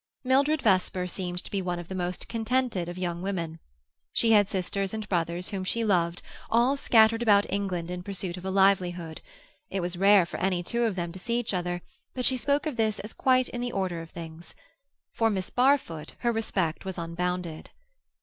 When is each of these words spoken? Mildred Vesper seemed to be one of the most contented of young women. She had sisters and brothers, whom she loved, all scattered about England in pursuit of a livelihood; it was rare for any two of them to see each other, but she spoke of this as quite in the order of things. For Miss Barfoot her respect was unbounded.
Mildred 0.23 0.63
Vesper 0.63 1.05
seemed 1.05 1.43
to 1.43 1.51
be 1.51 1.61
one 1.61 1.77
of 1.77 1.87
the 1.87 1.93
most 1.93 2.27
contented 2.27 2.89
of 2.89 2.97
young 2.97 3.21
women. 3.21 3.59
She 4.13 4.31
had 4.31 4.49
sisters 4.49 4.95
and 4.95 5.07
brothers, 5.07 5.49
whom 5.49 5.63
she 5.63 5.85
loved, 5.85 6.23
all 6.49 6.75
scattered 6.75 7.21
about 7.21 7.45
England 7.53 7.91
in 7.91 8.01
pursuit 8.01 8.35
of 8.35 8.43
a 8.43 8.49
livelihood; 8.49 9.21
it 9.69 9.79
was 9.79 9.97
rare 9.99 10.25
for 10.25 10.37
any 10.37 10.63
two 10.63 10.85
of 10.85 10.95
them 10.95 11.11
to 11.11 11.19
see 11.19 11.37
each 11.37 11.53
other, 11.53 11.83
but 12.15 12.25
she 12.25 12.35
spoke 12.35 12.65
of 12.65 12.77
this 12.77 12.97
as 12.97 13.13
quite 13.13 13.47
in 13.49 13.61
the 13.61 13.71
order 13.71 14.01
of 14.01 14.09
things. 14.09 14.55
For 15.13 15.29
Miss 15.29 15.51
Barfoot 15.51 16.15
her 16.21 16.31
respect 16.31 16.83
was 16.83 16.97
unbounded. 16.97 17.69